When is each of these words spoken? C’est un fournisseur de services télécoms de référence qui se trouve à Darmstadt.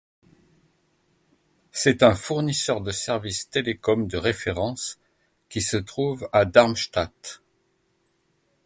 C’est 1.69 2.01
un 2.01 2.15
fournisseur 2.15 2.81
de 2.81 2.89
services 2.89 3.51
télécoms 3.51 4.07
de 4.07 4.17
référence 4.17 4.97
qui 5.47 5.61
se 5.61 5.77
trouve 5.77 6.27
à 6.33 6.43
Darmstadt. 6.45 7.43